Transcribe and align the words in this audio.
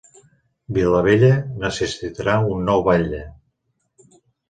Vilavella 0.77 1.29
necessitarà 1.65 2.41
un 2.57 2.67
nou 2.73 2.85
batlle 2.91 3.25